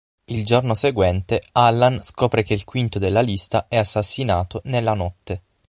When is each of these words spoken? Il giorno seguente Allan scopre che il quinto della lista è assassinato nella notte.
Il 0.25 0.45
giorno 0.45 0.73
seguente 0.73 1.43
Allan 1.51 2.01
scopre 2.01 2.41
che 2.41 2.55
il 2.55 2.63
quinto 2.63 2.97
della 2.97 3.21
lista 3.21 3.67
è 3.67 3.77
assassinato 3.77 4.61
nella 4.63 4.95
notte. 4.95 5.43